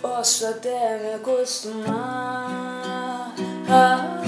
Posso 0.00 0.46
até 0.46 0.96
me 0.98 1.14
acostumar. 1.14 3.34
Ah, 3.68 4.22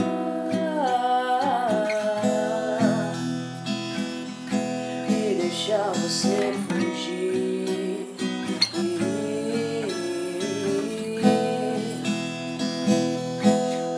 e 5.09 5.35
deixar 5.41 5.92
você 5.92 6.53
fugir. 6.69 8.17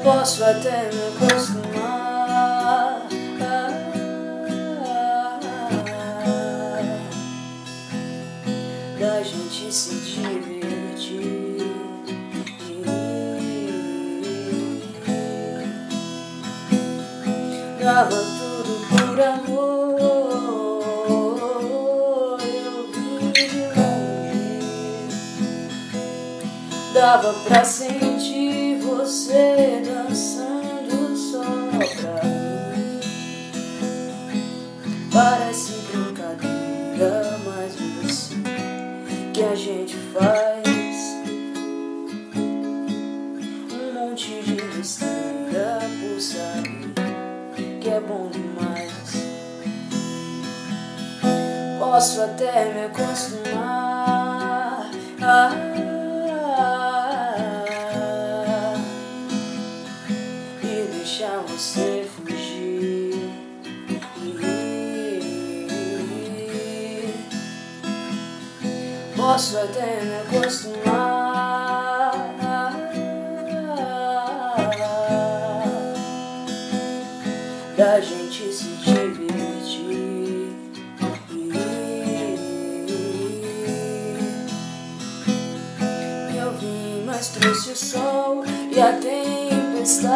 Posso 0.05 0.45
até 0.45 0.91
me 0.93 1.01
acostumar. 1.17 3.09
Da 9.01 9.23
gente 9.23 9.73
se 9.73 9.95
divertir. 9.95 11.52
Dava 17.95 18.09
tudo 18.17 18.73
por 18.89 19.21
amor. 19.21 20.81
Eu 22.41 22.91
vim 22.91 23.31
de 23.33 23.43
longe. 23.77 25.11
Dava 26.95 27.35
pra 27.47 27.63
sentir 27.63 28.79
você 28.79 29.83
dançando 29.85 31.15
só 31.19 31.45
pra 32.01 32.25
mim. 32.25 33.01
Parece 35.13 35.73
brincadeira, 35.93 37.39
mas 37.45 37.75
você 38.01 38.37
que 39.35 39.43
a 39.43 39.55
gente 39.55 39.99
faz 40.15 40.67
um 43.71 43.93
monte 43.93 44.41
de 44.41 44.52
é 47.93 48.01
bom 48.01 48.31
demais. 48.31 48.91
Posso 51.79 52.23
até 52.23 52.73
me 52.73 52.85
acostumar. 52.87 54.11
Ah, 55.21 55.53
e 60.63 60.89
deixar 60.97 61.39
você 61.47 62.09
fugir. 62.17 63.31
Posso 69.15 69.59
até 69.59 70.03
me 70.03 70.39
acostumar. 70.39 71.82
Da 77.83 78.01
gente 78.01 78.53
se 78.53 78.69
divertir. 78.77 80.55
Eu 86.33 86.53
vim, 86.61 87.03
mas 87.05 87.31
trouxe 87.31 87.71
o 87.73 87.77
sol 87.77 88.45
e 88.71 88.81
a 88.81 88.93
tempestade 88.93 90.15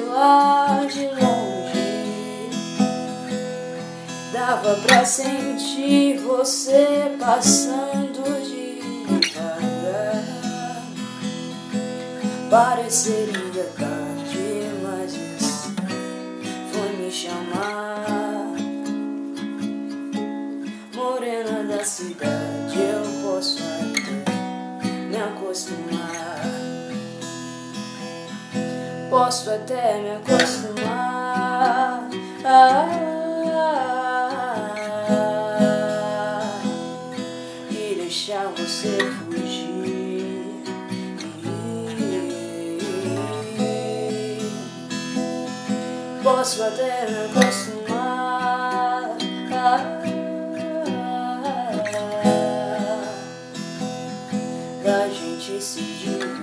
lá 0.00 0.86
de 0.90 1.08
longe. 1.08 2.48
Dava 4.32 4.76
pra 4.76 5.04
sentir 5.04 6.16
você 6.20 7.14
passando 7.20 8.24
devagar. 9.12 10.24
Pareceria 12.48 13.47
Da 21.78 21.84
cidade, 21.84 22.76
eu 22.76 23.04
posso 23.22 23.60
até 23.62 24.32
me 25.06 25.16
acostumar. 25.16 26.42
Posso 29.08 29.48
até 29.48 30.00
me 30.00 30.10
acostumar. 30.16 32.10
E 37.70 37.94
deixar 37.94 38.48
você 38.56 38.98
fugir. 38.98 40.64
Posso 46.24 46.60
até 46.64 47.06
me 47.08 47.18
acostumar. 47.26 47.77
Da 54.88 55.06
gente 55.10 55.60
se 55.60 55.82
divertir. 55.82 56.37